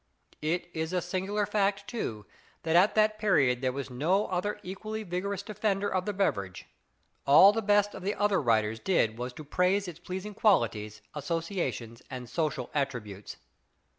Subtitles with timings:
[0.41, 2.25] It is a singular fact, too,
[2.63, 6.65] that at that period there was no other really vigorous defender of the beverage.
[7.27, 12.01] All the best of the other writers did was to praise its pleasing qualities, associations,
[12.09, 13.37] and social attributes.